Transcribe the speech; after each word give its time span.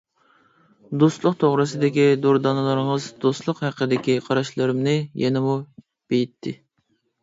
دوستلۇق 1.03 1.35
توغرىسىدىكى 1.43 2.07
دۇردانىلىرىڭىز، 2.25 3.07
دوستلۇق 3.29 3.65
ھەققىدىكى 3.69 4.19
قاراشلىرىمنى 4.31 5.01
يەنىمۇ 5.27 5.59
بېيىتتى. 5.81 6.61